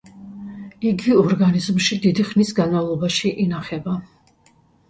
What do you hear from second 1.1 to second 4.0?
ორგანიზმში დიდი ხნის განმავლობაში ინახება.